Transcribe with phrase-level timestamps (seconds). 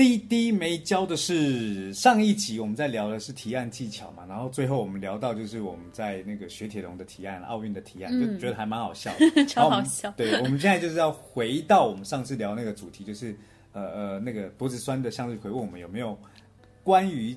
[0.00, 10.10] CD 没教的是上一集我们在聊的是提案技巧嘛，然后最后我们聊到就是我们在那个雪铁龙的提案、奥运的提案，就觉得还蛮好笑的， 超好笑。
[10.16, 13.36] 对，我们现在就是要回到我们上次聊那个主题，就是
[13.72, 16.18] 呃呃那个脖子酸的向日葵问我们有没有
[16.82, 17.36] 关于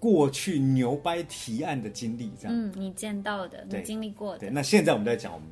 [0.00, 2.56] 过去牛掰提案的经历，这样。
[2.58, 4.40] 嗯，你见到的，你经历过的。
[4.40, 5.46] 对，那现在我们在讲我们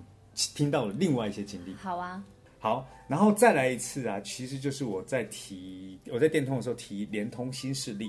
[0.57, 1.73] 听到了另外一些经历。
[1.75, 2.21] 好啊。
[2.63, 4.21] 好，然后再来一次啊！
[4.21, 8.09] 其实就是我在提我在电通的时候提联通新势力，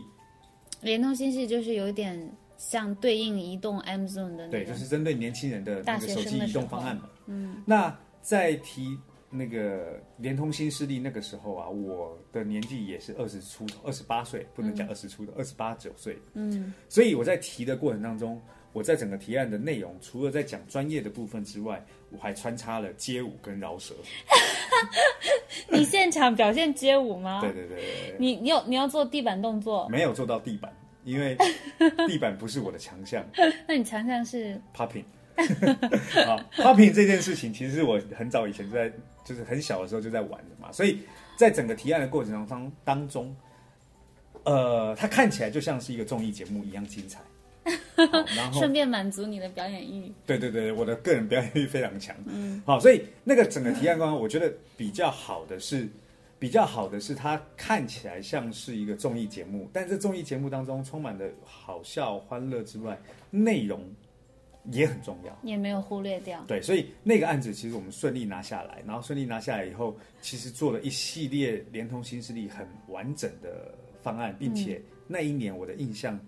[0.79, 7.09] 联通新势力就是有点像对应移动 Amazon 的，对，就是针对年轻人的那个手机移动方案嘛。
[7.25, 8.95] 嗯，那在提
[9.31, 16.15] 那个联通新势力那个时候啊，我的年纪也是二十出头，二十八岁，不能讲二十出头，二十八九岁。
[16.35, 18.39] 嗯，所以我在提的过程当中。
[18.73, 23.93] 我在整个提案的内容，除了在讲专业的部分之外，我还穿插了街舞跟饶舌。
[25.69, 27.39] 你现场表现街舞吗？
[27.45, 28.15] 对对对对。
[28.17, 29.87] 你你有你要做地板动作？
[29.89, 31.37] 没有做到地板，因为
[32.07, 33.23] 地板不是我的强项。
[33.67, 35.05] 那你强项是 popping。
[36.25, 38.91] 好，popping 这件事情，其实是我很早以前就在，
[39.23, 40.71] 就是很小的时候就在玩的嘛。
[40.71, 40.99] 所以
[41.37, 43.35] 在整个提案的过程当当中，
[44.43, 47.19] 呃，它看起来就像是一个综艺节目一样精彩。
[48.35, 50.11] 然后顺便满足你的表演欲。
[50.25, 52.15] 对对对，我的个人表演欲非常强。
[52.25, 55.87] 嗯，好，所以那个整个提案官，我觉得比较好的是，
[56.37, 63.81] 比较好的是，它看起来像是一个综艺节目，但是综艺节目当中充满了好笑、欢乐之外，内容
[64.71, 66.43] 也很重要，也没有忽略掉。
[66.45, 76.19] 对，所以那个案子其实我们顺利拿下来，然后顺利拿下来以后，其实做了一系列连通新势力很完整的方案，并且那一年我的印象。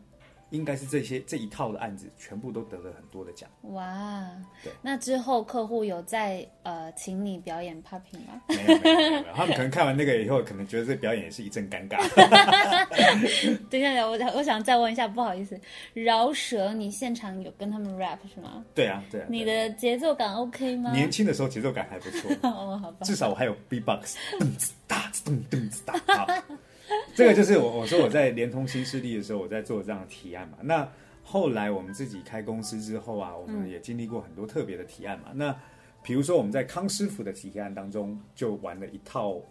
[0.55, 3.49] 应该是这些这一套的案子，全部都得了很多的奖。
[3.63, 4.25] 哇，
[4.63, 4.71] 对。
[4.81, 8.41] 那之后客户有在呃请你表演 popping 吗？
[8.47, 11.97] 没有没有没有，他们可能看完那个以后，可能觉得这表演也是一阵尴尬。
[13.69, 15.59] 等一下，我我想再问一下，不好意思，
[15.93, 18.63] 饶舌你现场有跟他们 rap 是吗？
[18.73, 19.27] 对啊对啊。
[19.29, 20.91] 你的节奏感 OK 吗？
[20.91, 22.31] 年轻的时候节奏感还不错。
[22.49, 22.97] 哦，好吧。
[23.03, 26.43] 至少我还有 B box，噔子哒子噔噔子哒。
[26.87, 26.95] 好。
[27.15, 30.57] 这个就是我我说我在联通新势力的时候，我在做这样的提案嘛。
[30.61, 30.87] 那
[31.23, 35.31] 后来我们自己开公司之后啊，我们也经历过很多特别的提案嘛。
[35.33, 35.55] 那
[36.03, 39.41] 比如说我们在康师傅的提案当中，就玩了一套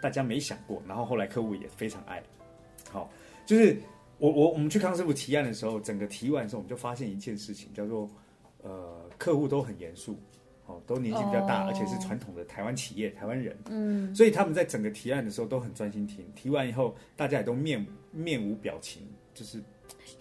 [0.00, 2.22] 大家没想过，然后后来客户也非常爱。
[2.90, 3.10] 好，
[3.46, 3.78] 就是
[4.18, 8.10] 我我我们去康师傅提案的时候，整个提完的时候，我们就发现一件事情，叫做
[8.62, 10.18] 呃客户都很严肃。
[10.72, 16.24] 哦，都年纪比较大，而且是传统的台湾企业、台湾人，嗯，所以他们在整个提案的时候都很专心听。
[16.34, 19.02] 提完以后，大家也都面面无表情，
[19.34, 19.62] 就是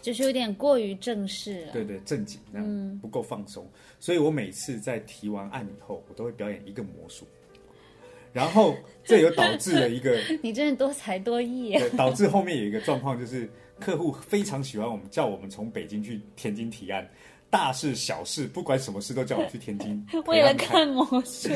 [0.01, 3.65] 就是有点过于正式，对对，正经，那样不够放松。
[3.99, 7.25] 所以我每次在提完案以后，我都会表演一个魔术，
[8.33, 17.07] 然后这有导致了一个， 你真的多才多艺，对，导致后面有一个状况，就是客户非常喜欢我们，叫我们从北京去天津提案。
[17.51, 21.49] 大事小事，不管什么事都叫我去天津， 为了看魔术。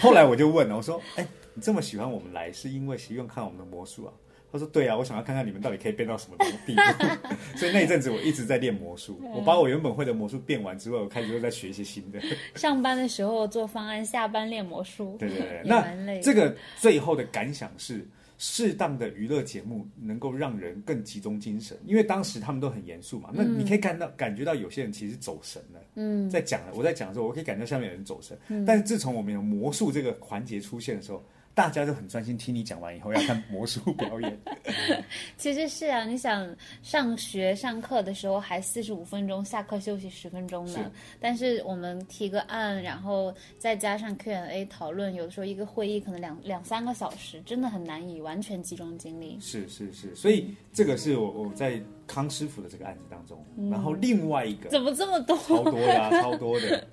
[0.00, 4.12] 后来我就问了，我说：“哎，你这么喜欢我们来，是因为希望看我们的魔术啊？”
[4.52, 6.80] 他说：“对啊，我想要看看你们到底可以变到什么地步。
[7.58, 9.20] ”所以那一阵子我一直在练魔术。
[9.34, 12.20] 我把我原本会的魔术变完之后，我开始又在学一些新的。
[12.54, 15.16] 上班的时候做方案，下班练魔术。
[15.18, 18.06] 对对对，那这个最后的感想是。
[18.42, 23.28] 适当的娱乐节目能够让人更集中精神，因为当时他们都很严肃嘛。
[23.34, 25.80] 那你可以看到、感觉到有些人其实走神了。
[25.96, 28.38] 嗯，在讲了，我在讲的时候，我可以感觉到下面有人走神。
[28.66, 31.22] 但是自从我们有魔术这个环节出现的时候。
[31.52, 34.38] 大家都很专心听你讲完以后要看魔术表演。
[35.36, 36.48] 其实是啊，你想
[36.82, 40.90] 上学上课的时候还四十五分钟，下课休息十分钟呢。
[41.20, 49.36] 但是我们提个案，然后再加上 Q&A 讨论，有的时候一个会议可能两两三个小时，真的很难以完全集中精力。
[49.40, 55.36] 是是是，所以这个是我我在康师傅的这个案子当中，然后另外一个怎么这么多？
[55.38, 56.86] 超多呀， 超多的。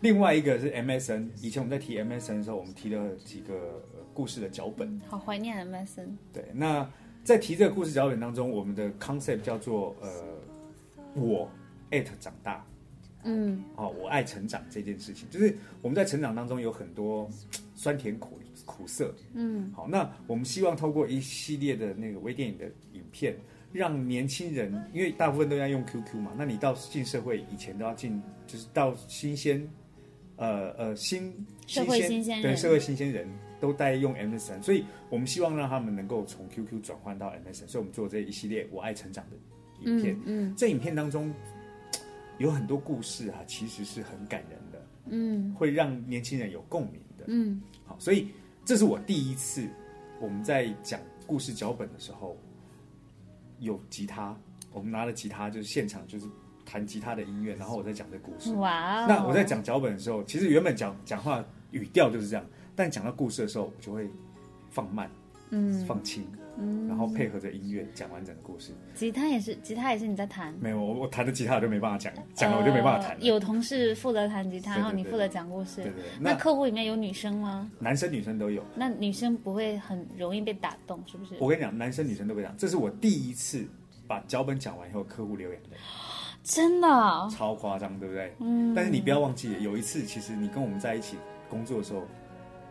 [0.00, 3.84] 另外一个是 MSN，以前我们在提 MSN 的时候，我们提了几个
[4.20, 5.00] 故事的脚本。
[5.08, 6.08] 好怀念 MSN。
[6.30, 6.86] 对，那
[7.24, 10.10] 在提这个故事脚本当中，我们的 concept 叫做呃，
[11.14, 11.50] 我
[11.90, 12.62] at 长大。
[13.24, 13.64] 嗯。
[13.76, 17.30] 哦，我爱成长这件事情，就是我们在成长当中有很多
[17.74, 19.14] 酸甜苦苦涩。
[19.32, 19.72] 嗯。
[19.74, 23.34] 好，那我们希望透过一系列的那个微电影的影片，
[23.72, 29.66] 让年轻人，因为大部分都要用 QQ 嘛，那你到进社会以前都要进，就是到新鲜，
[30.36, 31.34] 呃呃新
[31.66, 33.26] 社会新鲜人对社会新鲜人
[33.60, 39.36] 都在用 MSN，所以我们希望让他们能够从 QQ 转换到 MSN，所以我们做这一系列我爱成长的
[39.88, 40.18] 影片。
[40.24, 41.32] 嗯这影片当中
[42.38, 47.24] 有很多故事啊，其实是很感人的，嗯会让年轻人有共鸣的。
[47.28, 48.28] 嗯好，所以
[48.64, 49.68] 这是我第一次
[50.20, 52.36] 我们在讲故事脚本的时候
[53.58, 54.34] 有吉他，
[54.72, 56.26] 我们拿了吉他就是现场就是
[56.64, 58.50] 弹吉他的音乐，然后我在讲这故事。
[58.52, 59.06] 嗯，哇哦！
[59.08, 62.44] 那我在讲脚本的时候，其实原本讲讲话语调就是这样，
[62.74, 64.08] 但讲到故事的时候，我就会
[64.70, 65.10] 放慢、
[65.50, 66.24] 嗯放轻，
[66.58, 68.72] 嗯，然后配合着音乐讲完整的故事。
[68.94, 73.16] 吉他也是吉他也是你在弹，没有，我我弹的吉他我就没办法讲，讲了我就没办法弹。
[73.16, 75.84] 呃有同事负责弹吉他，然后你负责讲故事对。
[75.84, 77.70] 对对，那那客户里面有女生吗？
[77.78, 78.62] 男生女生都有。
[78.74, 81.34] 那女生不会很容易被打动，是不是？
[81.40, 83.66] 我跟你讲，男生女生都会讲，这是我第一次
[84.06, 85.76] 把脚本讲完以后，客户流眼泪，
[86.42, 88.32] 真的哦，超夸张，对不对？
[88.40, 91.16] 嗯，但是你不要忘记，有一次其实你跟我们在一起
[91.48, 92.02] 工作的时候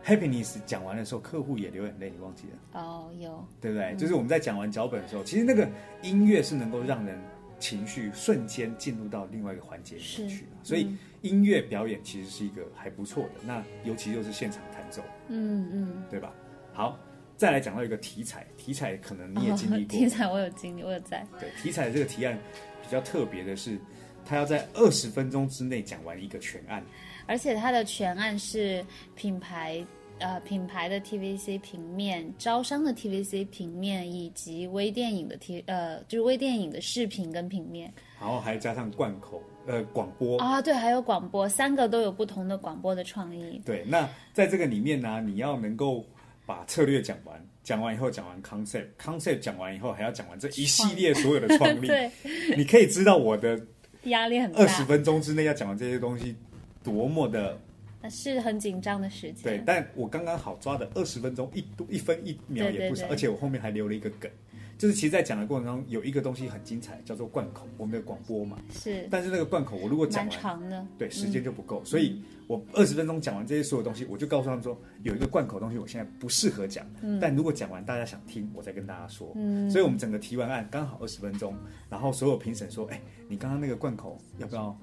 [0.04, 3.94] ，Happiness 讲完的时候，客户也流眼泪，你忘记了，哦，有，对不对？
[3.96, 5.68] 就是我们在讲完脚本的时候，其实那个
[6.02, 7.18] 音乐是能够让人
[7.58, 13.32] 情绪瞬间进入到另外一个环节里面去，所以音乐表演其实是一个还不错的。
[13.46, 16.32] 那尤其又是现场弹奏，嗯嗯，对吧？
[16.72, 16.98] 好，
[17.36, 21.26] 再来讲到一个题材，题材可能你也经历过，哦 题材我有经历，我有在。
[21.38, 22.38] 对，题材的这个提案
[22.82, 23.78] 比较特别的是，
[24.24, 26.82] 他要在二十分钟之内讲完一个全案。
[27.30, 28.84] 而且它的全案是
[29.14, 29.82] 品牌。
[30.22, 37.90] 呃，品牌的 TVC 平面、招商的 TVC 平面，以及微电影的 T 呃，就是微电影的视频跟平面
[38.20, 40.38] 然后还加上贯口呃广播。
[40.38, 43.62] 啊，对，还有广播，三个都有不同的广播的创意。
[43.64, 46.04] 对，那在这个里面呢，你要能够
[46.44, 51.86] 把策略讲完，讲完以后讲完 concept，concept 讲完以后还要讲完这一系列所有的创意。
[51.88, 52.10] 对，
[52.58, 53.58] 你可以知道我的
[54.02, 56.36] 压力很大，二十分钟之内要讲完这些东西
[56.82, 57.58] 多么的
[58.08, 59.42] 是很紧张的时间。
[59.42, 64.30] 对，但我刚刚好抓的二十分钟一度一分一秒也不少，对对对而且我后面还留了一个梗，
[64.78, 68.56] 就是其实，在讲的过程中有一个东西很精彩，叫做贯口，我们的广播嘛。
[68.72, 70.86] 是但是那个贯口，我如果讲完，长的。
[70.96, 76.86] 对，时间就不够，所以我二十分钟讲完这些所有东西，我就告诉他们说，有一个贯口东西，我现在不适合讲，
[77.20, 79.30] 但如果讲完大家想听，我再跟大家说。
[79.34, 81.54] 嗯所以我们整个提完案刚好二十分钟，
[81.90, 82.98] 然后所有评审说，哎，
[83.28, 84.74] 你刚刚那个贯口要不要？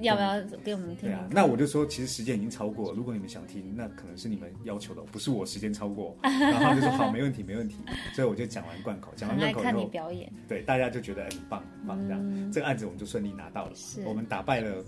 [0.00, 2.96] 要不要给我们听啊，那我就说，其实时间已经超过了。
[2.96, 6.16] 如果你们想听，那可能是你们要求的，不是我时间超过。
[6.22, 7.76] 然后他们就说好，没问题，没问题。
[8.14, 10.30] 所以我就讲完贯口，讲完贯口以后，表演。
[10.48, 12.08] 对大家就觉得很棒，很棒。
[12.08, 13.72] 这样，这个案子我们就顺利拿到了。
[14.04, 14.84] 我们打败了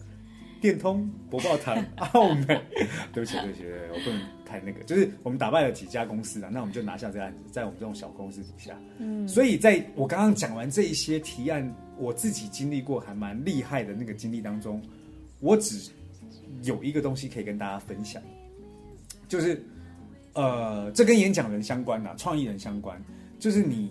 [0.60, 1.76] 电通、博报堂、
[2.12, 2.60] 澳美。
[3.12, 8.78] 对不起，对不起，对不起我不能太那个，就是我们打败了几家公司啊，那我们就拿下这个案子，在我们这种小公司底下。
[8.99, 14.82] 嗯，所以在我刚刚讲完这一些提案，我自己经历过还蛮厉害的那个经历当中，
[15.40, 15.90] 我只
[16.62, 18.22] 有一个东西可以跟大家分享，
[19.28, 19.62] 就是
[20.34, 23.02] 呃，这跟演讲人相关呐、创意人相关，
[23.38, 23.90] 就是你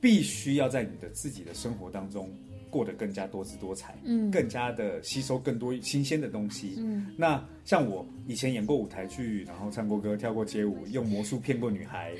[0.00, 2.30] 必须要在你的自己的生活当中
[2.74, 4.32] 过得更加多姿多彩，嗯。
[4.32, 6.74] 更加的吸收更多新鲜的东西。
[6.78, 12.12] 嗯，那像我以前演过舞台剧，然后唱过歌、跳过街舞，用魔术骗过女孩，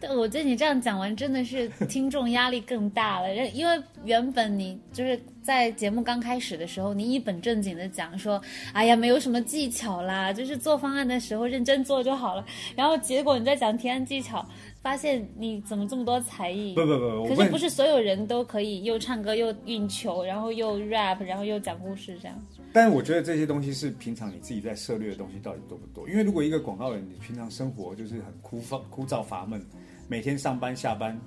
[0.00, 8.38] 但我觉得你这样讲完，真的是听众压力更大了，因为原本你就是在节目刚开始的时候，你一本正经的讲说，
[8.74, 12.44] 哎呀，没有什么技巧啦，就是做方案的时候认真做就好了。
[12.76, 14.46] 然后结果你在讲提案技巧，
[14.82, 16.74] 发现你怎么这么多才艺？
[16.74, 22.46] 不不不，可是不是所有人都可以又唱歌又运球，然后又 rap，然后又讲故事这样？
[22.74, 26.06] 但是我觉得这些东西是平常你自己在涉猎的东西到底多不多？
[26.10, 29.64] 因为如果一个广告人，你平常生活就是很枯燥、枯燥乏闷，
[30.08, 31.18] 每天上班下班，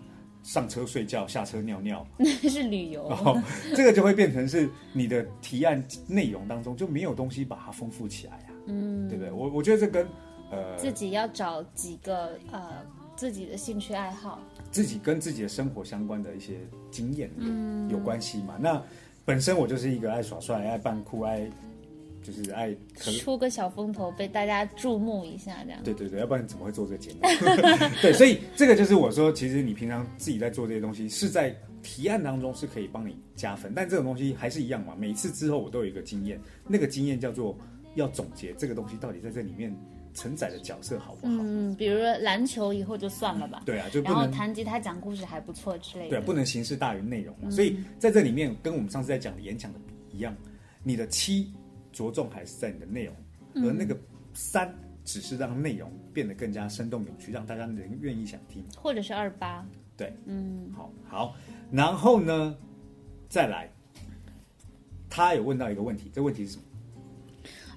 [0.43, 3.10] 上车睡觉，下车尿尿， 那是旅游。
[3.75, 9.31] 这个就会变成是你的提案内容当中就没有东西把它丰富起来啊，嗯，对不对？
[9.31, 10.07] 我我觉得这跟
[10.51, 12.83] 呃自己要找几个呃
[13.15, 14.39] 自己的兴趣爱好。
[14.71, 18.55] 自己跟自己的生活相关的一些经验嗯有关系嘛。
[18.60, 18.81] 那
[19.25, 21.48] 本身我就是一个爱耍帅、爱扮酷、爱
[22.23, 22.75] 就是爱
[23.19, 25.81] 出个小风头，被大家注目一下，这样。
[25.83, 27.19] 对对对，要不然怎么会做这个节目？
[28.01, 34.93] 对，所以这个就是我说，其实你平常自己在做这些东西，是在提案当中是可以帮你加分，但这种东西还是一样嘛。
[34.97, 37.57] 每次之后我都有一个经验，那个经验叫做
[37.95, 39.75] 要总结这个东西到底在这里面
[40.13, 41.33] 承载的角色好不好？
[41.39, 46.09] 嗯，比如说篮球以后就算了吧，对啊，就不然后能弹吉他讲故事还不错之类的。
[46.11, 47.49] 对啊，不能形式大于内容嘛。
[47.49, 49.79] 所以在这里面，跟我们上次在讲的演讲的
[50.11, 50.35] 一样，
[50.83, 51.51] 你的七
[51.91, 53.15] 着重还是在你的内容，
[53.65, 53.98] 而那个
[54.33, 58.63] 三只是让内容变得更加生动有趣，让大家能愿意想听。
[58.77, 59.65] 或者是二八。
[59.98, 61.36] 对，嗯，好好，
[61.71, 62.55] 然后呢，
[63.29, 63.69] 再来，
[65.10, 66.63] 他有问到一个问题，这问题是什么？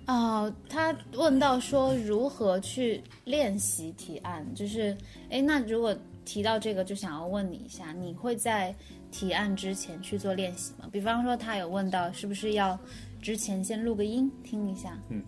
[0.06, 4.96] 哦，他问到说如何去练习提案，就是，
[5.30, 8.74] 哎，那如果提到这个，就想要问你一下，你会在
[9.10, 10.88] 提案之前去做练习吗？
[10.92, 12.78] 比方说，他有问到是不是要
[13.24, 15.00] 之前先录个音听一下？
[15.08, 15.24] 嗯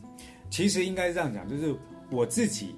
[0.51, 1.75] 其实应该是这样讲，就是
[2.11, 2.75] 我自己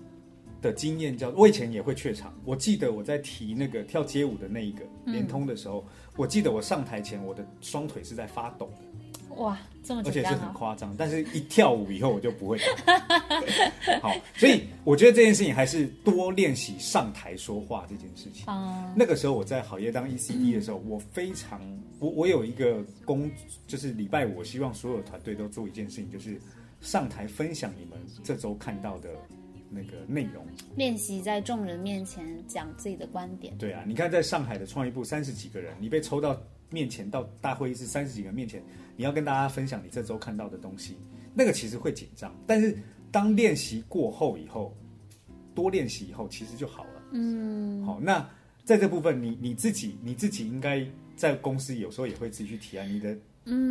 [0.62, 2.32] 的经验叫，我以前也会怯场。
[2.44, 5.84] 我记得我在提那个跳街舞的那一个联通的时候，
[6.16, 8.87] 我记得我上台前我的双腿是在发抖的。
[9.38, 10.34] 哇，这么而且是！
[10.34, 12.64] 很夸张，但是一跳舞以后我就不会了。
[14.02, 18.44] 好，所以我觉得这件事情还是多练习上台说话这件事情。
[18.48, 21.60] 嗯那个时候我在好业当 ECD 的时候，我非常
[22.00, 23.30] 我我有一个工，
[23.66, 26.36] 就是礼拜五，我希望所有团队都做一件事情，就是
[26.80, 29.10] 上台分享你们这周看到的
[29.70, 30.44] 那个内容。
[30.74, 33.56] 练习在众人面前讲自己的观点。
[33.56, 36.36] 对啊，你看在上海的创意部三十几个人，你被抽到
[36.70, 38.62] 面前到大会议室三十几个人面前，
[38.96, 40.96] 你要跟大家分享你这周看到的东西，
[41.34, 42.76] 那个其实会紧张，但是
[43.10, 44.76] 当练习过后以后，
[45.54, 46.90] 多练习以后，其实就好了。
[47.12, 48.28] 嗯，好，那
[48.64, 53.16] 在这部分，你你自己你自己应该在公司有时候也会自己去提案，你的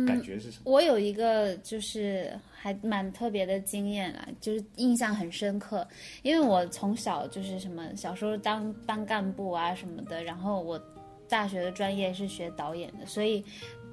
[0.04, 0.62] 感觉是什么？
[0.64, 5.86] 我有一个就是还蛮特别的经验啦，就是印象很深刻，
[6.22, 10.76] 因为我从小就是什么小时候当当干部啊什么的，然后我
[11.28, 13.44] 大学的专业是学导演的，所以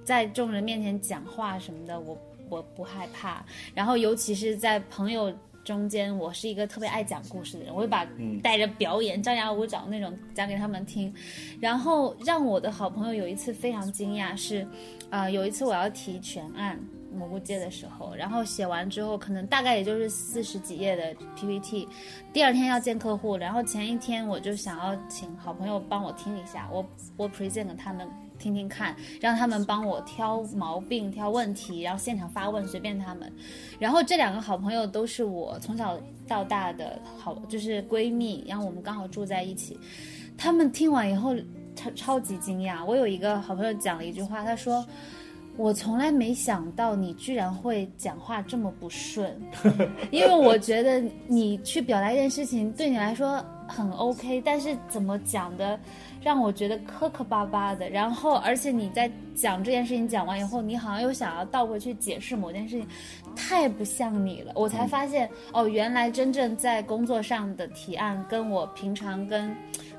[0.03, 2.17] 在众人面前讲话什么的，我
[2.49, 5.33] 我不害怕，然后尤其是在朋友。
[5.65, 8.07] 中间，我是一个特别爱讲故事的人，我会把
[8.43, 11.11] 带着表演、张牙舞爪那种讲给他们听，
[11.59, 14.63] 然后让我的好朋友有一次非常惊讶是，
[15.09, 16.79] 啊、有一次我要提全案
[17.15, 21.87] 蘑菇街的时候，然后写完之后，可能大概也就是四十几页的 PPT，
[22.33, 26.85] 第二天要见客户，然后前一天我就想要请好朋友帮我听一下，我
[27.17, 28.07] 我 present 给他们
[28.37, 33.31] 听听看，让他们帮我挑毛病、挑问题，然后现场发问，随便他们。
[33.79, 39.79] 然后这两个好朋友都是我从小到大的好，就是闺蜜，然后我们刚好住在一起。
[40.37, 41.33] 他们听完以后
[41.75, 42.83] 超超级惊讶。
[42.83, 44.85] 我有一个好朋友讲了一句话，他说
[45.57, 49.39] ：“我从来没想到你居然会讲话这么不顺，
[50.11, 55.79] 因为我觉得你去表达一件事情对你来说很 OK，但是怎么讲的
[56.21, 57.89] 让我觉得磕磕巴巴的。
[57.89, 62.87] 然后，而且你在讲这件事情讲完以后，你好像又想要倒回去解释某件事情，
[63.35, 64.51] 太不像你了。
[64.55, 69.55] 我才发现，哦，原来真正在工作上的提案，跟我平常跟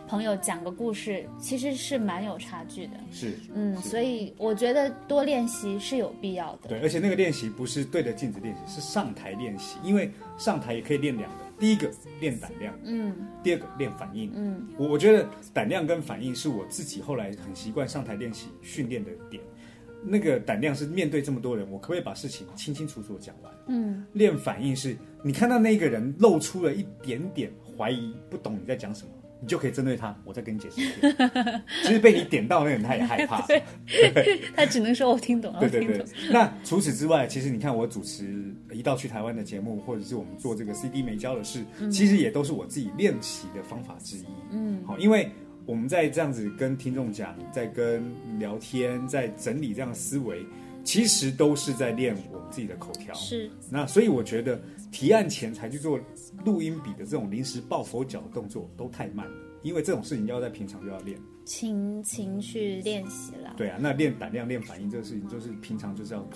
[0.09, 2.93] 朋友讲个故事，其实是蛮有差距的。
[3.11, 6.69] 是，嗯，所以我觉得多练习是有必要的。
[6.69, 14.31] 对，而且那个练习不是对着镜子练习，是上台练习，因为上台也可以练两个，第一个练胆量，嗯第二个练反应。
[14.35, 19.43] 嗯我我觉得胆量跟反应是我自己后来很习惯上台练习训练的点。
[20.09, 23.53] 那个胆量是面对这么多人，我可不可以把事情清清楚楚地讲完？
[23.67, 29.11] 嗯练反应是你看到那个人露出了一点点怀疑，不懂你在讲什么，
[29.47, 31.63] 你就可以针对他，我再跟你解释一遍。
[31.85, 33.47] 其实被你点到那个人他也害怕，
[34.57, 36.05] 他只能说我听懂 了，对对对。
[36.33, 44.27] 那除此之外，其实你看我主持一道去台湾的节目，或者是我们做这个 CD 没教的事，其实也都是我自己练习的方法之一。
[44.51, 45.31] 嗯，好，因为
[45.65, 48.03] 我们在这样子跟听众讲，在跟
[48.41, 50.45] 聊天，在整理这样的思维，
[50.83, 53.15] 其实都是在练我们自己的口条。
[53.15, 54.61] 是那所以我觉得
[54.91, 56.01] 提案前才去做
[56.45, 61.19] 录音笔的这种临时抱佛脚的动作都太慢了，因为这种事情要在平常就要练。
[61.45, 63.55] 勤勤去练习了。
[63.57, 66.29] 对啊，那练胆量、练反应这个事情，就是平常就是要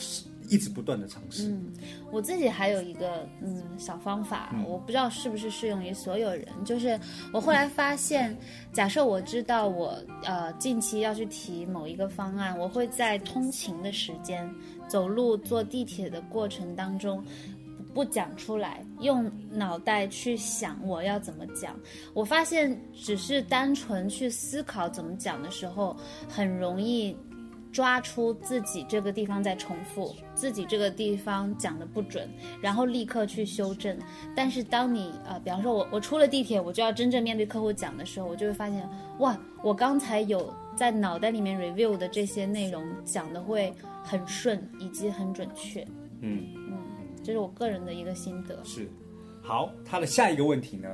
[0.48, 1.50] 一直不断的尝试。
[1.50, 1.72] 嗯，
[2.12, 6.46] 我自己还有一个嗯小方法，嗯我不知道是不是适用于所有人。
[6.64, 6.96] 就是
[7.32, 8.36] 我后来发现，
[8.72, 14.48] 假设我知道我呃近期要去提某一个方案，我会在通勤的时间、
[14.88, 17.20] 走路、坐地铁的过程当中。
[17.94, 21.78] 不讲出来，用脑袋去想我要怎么讲。
[22.14, 25.96] 我发现，只是单纯去思考怎么讲的时候，
[26.28, 27.16] 很容易
[27.72, 32.28] 抓出自己这个地方在重复，自己这个地方讲的不准，
[32.60, 33.96] 然后立刻去修正。
[34.34, 45.86] 但是当你呃，比方说我我出了地铁，我就要真正面对客户讲的时候，我就会发现，哇，我刚才有在脑袋里面 review 的这些内容讲的会很顺，以及很准确。
[46.22, 46.44] 嗯，
[47.22, 48.58] 这是我个人的一个心得。
[48.64, 48.88] 是。
[49.42, 50.88] 好，他的下一个问题呢？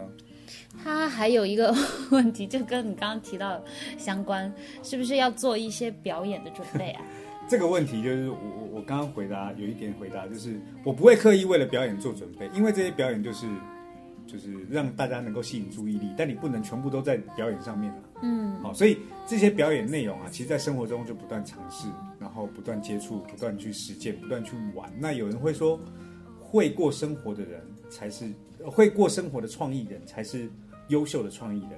[0.83, 1.75] 他还有一个
[2.11, 3.61] 问题，就跟你刚刚提到
[3.99, 4.53] 相关，
[4.83, 7.03] 是不是要做一些表演的准备啊？
[7.49, 13.47] 这个问题就是我我我刚刚回答有一点回答，就是我不会刻意为了表演做准备，因为这些表演就是
[14.27, 17.99] 就是让大家能够吸引注意力，但你不能全部都在表演上面啊。
[18.23, 24.91] 嗯，好，所以这些表演内容啊，其实在生活中就不断尝试，然后不断接触，不断去实践，不断去玩。
[24.99, 25.79] 那有人会说，
[26.57, 27.61] 会过生活的人
[27.91, 28.33] 才是
[28.65, 30.49] 会过生活的创意人，才是
[30.89, 31.73] 优秀的创意人。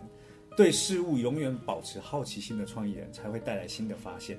[0.56, 4.38] 对事物永远保持好奇心的创意人，才会带来新的发现。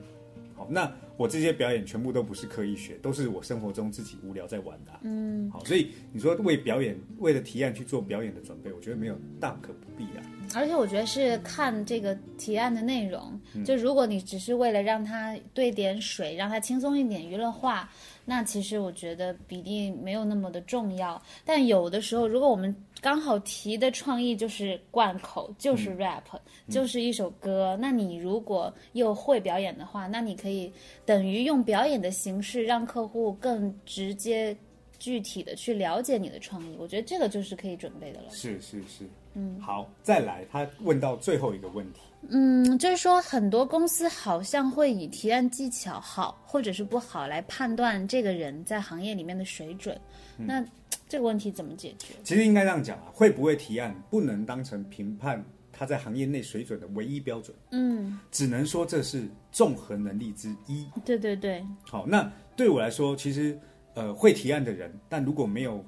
[0.55, 10.23] 好，那我这些表演全部都不是刻意学，都是我生活中自己无聊在玩的啊、嗯，好，所以你说为表演、为了提案去做表演的准备，我觉得没有大可不必啊。
[10.55, 17.89] 而且我觉得是看这个提案的内容，嗯就如果你只是为了让他兑点水，让他轻松一点、娱乐化，
[18.29, 21.19] 那其实我觉得比例没有那么的重要。
[21.43, 30.71] 但有的时候，如果我们刚好提的创意就是贯口，就是嗯 rap，、就是一首歌，那你如果又会表演的话，那你可以
[31.05, 34.55] 等于用表演的形式让客户更直接。
[34.99, 38.29] 具体的去了解你的创意，我觉得这个就是可以准备的了。
[38.31, 49.99] 是是是，嗯，好，再来，他问到最后一个问题，嗯，就是说很多公司好像会以提案技巧好或者是不好来判断这个人在行业里面的水准。
[50.37, 50.63] 嗯那
[51.07, 52.13] 这个问题怎么解决？
[52.23, 60.87] 其实应该这样讲啊，会不会提案不能当成评判他在行业内水准的唯一标准，嗯，只能说这是综合能力之一。
[61.03, 63.57] 对对对，好，那对我来说，其实
[63.95, 65.83] 呃会提案的人，但如果没有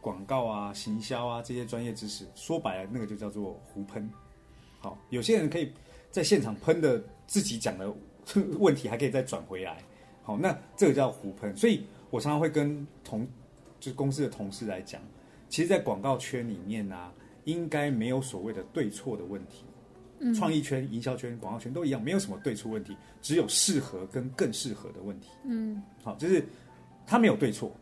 [0.00, 4.08] 广告啊、行销啊这些专业知识，说白了那个就叫做胡喷。
[4.80, 5.72] 好，有些人可以
[6.10, 7.94] 在现场喷的自己讲的
[8.58, 9.78] 问题，还可以再转回来。
[10.22, 11.56] 好，那这个叫胡喷。
[11.56, 13.26] 所以我常常会跟同
[13.78, 15.00] 就是公司的同事来讲，
[15.48, 17.12] 其实，在广告圈里面啊，
[17.44, 19.64] 应该没有所谓的对错的问题。
[20.34, 25.30] 创意圈、营销圈、广告圈都一样，没有什么对错问题，只有适合跟更适合的问题。
[25.44, 26.44] 嗯好，就是
[27.06, 27.74] 它没有对错，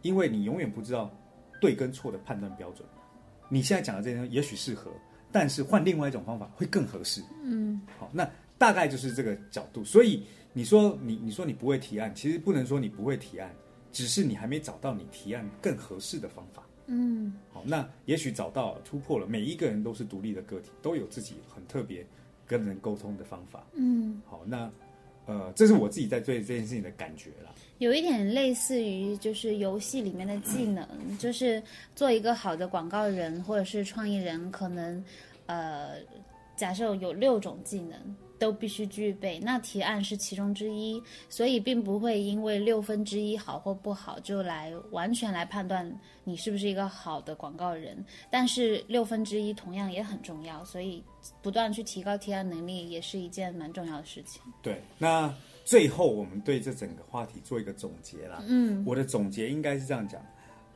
[0.00, 1.10] 因为你永远不知道
[1.60, 2.88] 对跟错的判断标准。
[3.48, 4.88] 你现在讲的这些也许适合，
[5.34, 7.20] 但是换另外一种方法会更合适。
[7.42, 9.84] 嗯好，那大概就是这个角度。
[9.84, 10.22] 所以
[10.52, 13.52] 你说你你说你不会提案，其实不能说你不会提案，
[13.90, 16.62] 只是你还没找到你提案更合适的方法。
[16.86, 22.06] 嗯好，那也许找到突破了，每一个人都是独立的个体，都有自己很特别
[22.46, 23.66] 跟人沟通的方法。
[23.72, 24.70] 嗯，好，那
[25.26, 27.50] 呃，这是我自己在对这件事情的感觉啦。
[27.78, 30.86] 有一点类似于就是游戏里面的技能，
[31.18, 31.62] 就是
[31.94, 35.04] 做一个好的广告人或者是创意人，可能
[35.46, 35.96] 呃，
[36.56, 37.98] 假设有六种技能。
[38.36, 45.88] 都必须具备，那提案是其中之一，所以并不会因为六分之一好或不好就来完全来判断
[46.24, 48.04] 你是不是一个好的广告人。
[48.28, 51.02] 但是六分之一同样也很重要，所以
[51.40, 54.42] 不断去提高提案能力也是一件蛮重要的事情。
[54.60, 55.32] 对，那
[55.64, 58.42] 最后我们对这整个话题做一个总结啦。
[58.46, 60.20] 嗯，我的总结应该是这样讲，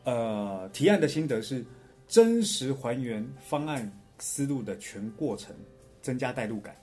[0.04, 1.64] 呃，提案的心得是
[2.06, 5.54] 真实还原方案思路的全过程，
[6.00, 6.74] 增加代入感。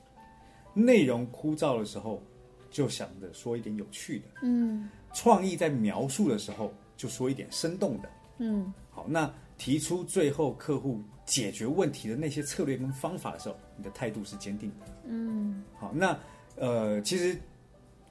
[0.74, 2.22] 内容枯燥的时候，
[2.70, 8.10] 就想着说一点有趣的；嗯创意在描述的时候，就说一点生动的。
[8.38, 14.86] 嗯好，那提出最后客户解决问题的那些策略跟方法的时候，你的态度是坚定的。
[15.08, 16.20] 嗯好，那
[16.58, 17.40] 呃，其实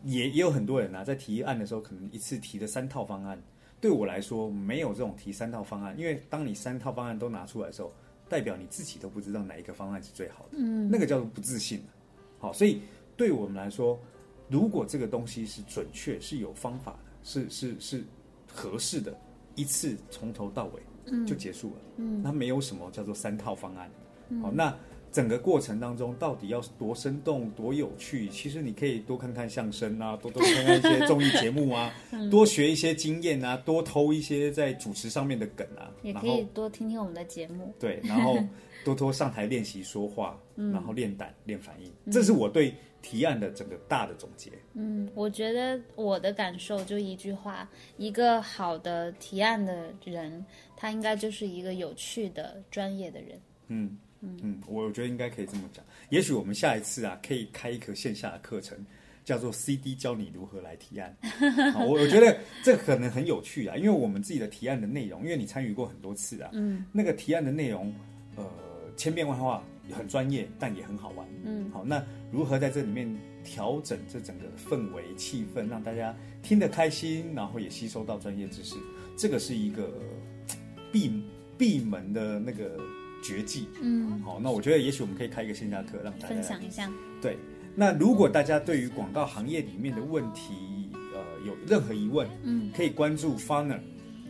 [0.04, 3.42] 也也有很多人啊，在提案的时候，可能一次提了三套方案。
[3.80, 7.92] 对我来说，没有这种提三套方案，因为当你三套方案都拿出来的时候，
[8.28, 11.82] 代表你自己都不知道哪一个方案是最好的，嗯那个叫做不自信
[12.38, 12.80] 好，所以
[13.16, 13.98] 对我们来说，
[14.48, 18.04] 如果这个东西是准确、是有方法的，是是是
[18.50, 19.14] 合适的，
[19.54, 21.76] 一次从头到尾就结束了。
[21.96, 23.90] 嗯那没有什么叫做三套方案。
[24.40, 24.74] 好，那
[25.14, 28.29] 整个过程当中到底要多生动、多有趣？
[28.31, 37.72] 其实你可以多看看相声啊， 多多看看一些综艺节目啊，嗯多学一些经验啊，多偷一些在主持上面的梗啊，也可以多听听我们的节目。
[37.79, 38.37] 对，然后
[38.85, 44.50] 多多上台练习说话，嗯然后练胆、练反应，这是我对提案的整个大的总结。
[44.72, 50.44] 嗯，我觉得我的感受就一句话：一个好的提案的人，
[50.77, 53.40] 他应该就是一个有趣的、专业的人。
[53.68, 53.96] 嗯
[54.42, 55.84] 嗯，我觉得应该可以这么讲。
[56.10, 58.76] 也许我们下一次啊，可以开一个线下的课程，
[59.24, 61.16] 叫做 CD 教你如何来提案。
[61.72, 67.92] 好我我觉得这可能很有趣啊，因为我们自己的提案的内容，因为你参与过很多次啊，嗯那个提案的内容，
[68.37, 68.44] 呃，
[68.96, 71.26] 千变万化，很专业，但也很好玩。
[71.44, 73.08] 嗯好，那如何在这里面
[73.42, 78.76] 调整这整个氛围气氛，让大家听得开心，然后也吸收到专业知识，
[79.16, 80.56] 这个是一个呃
[80.92, 81.22] 闭
[81.58, 82.78] 闭门的那个
[83.24, 83.66] 绝技。
[83.80, 86.88] 嗯，好，那我觉得也许我们可以开一个线下课，让大家分享一下。
[87.20, 87.37] 对，
[87.74, 90.52] 那如果大家对于广告行业里面的问题，
[91.14, 93.80] 呃，有任何疑问，嗯可以关注 Funer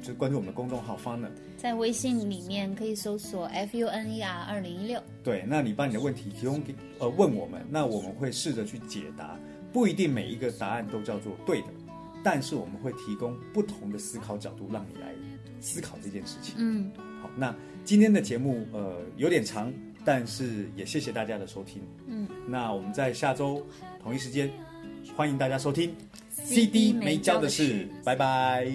[0.00, 1.30] 就关注我们的公众号 Funer。
[1.56, 5.02] 在微信里面可以搜索 F U N E R 二零一六。
[5.22, 9.38] 对，那你把你的问题提供给呃问我们，那我们会试着去解答，
[9.72, 11.68] 不一定每一个答案都叫做对的，
[12.22, 15.14] 但是我们会提供不同的思考角度，让你来
[15.58, 16.54] 思考这件事情。
[16.58, 16.90] 嗯，
[17.24, 17.56] 好，那
[17.86, 19.72] 今天的节目呃有点长，
[20.04, 21.80] 但是也谢谢大家的收听。
[22.06, 23.64] 嗯，那我们在下周
[24.02, 24.50] 同一时间，
[25.16, 25.94] 欢迎大家收听
[26.28, 28.70] CD 没教的事，拜拜。